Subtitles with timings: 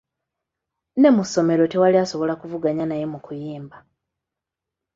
[0.99, 3.77] Ne mu ssomero tewali asobola kuvuganya naye mu kuyimba.